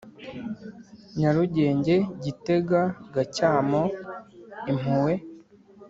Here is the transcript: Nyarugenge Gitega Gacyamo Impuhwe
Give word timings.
Nyarugenge 1.17 1.95
Gitega 2.23 2.81
Gacyamo 3.13 3.81
Impuhwe 4.71 5.13